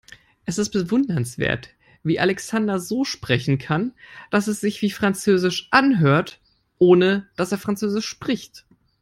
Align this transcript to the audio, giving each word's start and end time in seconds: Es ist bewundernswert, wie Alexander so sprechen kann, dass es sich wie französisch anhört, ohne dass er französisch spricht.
Es 0.45 0.57
ist 0.57 0.69
bewundernswert, 0.71 1.69
wie 2.01 2.19
Alexander 2.19 2.79
so 2.79 3.03
sprechen 3.03 3.59
kann, 3.59 3.93
dass 4.31 4.47
es 4.47 4.59
sich 4.59 4.81
wie 4.81 4.89
französisch 4.89 5.67
anhört, 5.69 6.39
ohne 6.79 7.27
dass 7.35 7.51
er 7.51 7.59
französisch 7.59 8.07
spricht. 8.07 8.65